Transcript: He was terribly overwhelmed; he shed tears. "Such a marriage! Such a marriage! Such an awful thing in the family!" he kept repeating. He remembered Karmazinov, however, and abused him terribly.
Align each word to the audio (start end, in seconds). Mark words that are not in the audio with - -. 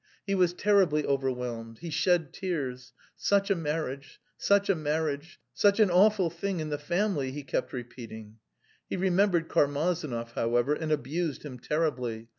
He 0.25 0.33
was 0.33 0.53
terribly 0.55 1.05
overwhelmed; 1.05 1.77
he 1.77 1.91
shed 1.91 2.33
tears. 2.33 2.91
"Such 3.17 3.51
a 3.51 3.55
marriage! 3.55 4.19
Such 4.35 4.67
a 4.67 4.73
marriage! 4.73 5.39
Such 5.53 5.79
an 5.79 5.91
awful 5.91 6.31
thing 6.31 6.59
in 6.59 6.69
the 6.69 6.79
family!" 6.79 7.31
he 7.31 7.43
kept 7.43 7.71
repeating. 7.71 8.37
He 8.89 8.97
remembered 8.97 9.47
Karmazinov, 9.47 10.31
however, 10.31 10.73
and 10.73 10.91
abused 10.91 11.43
him 11.43 11.59
terribly. 11.59 12.29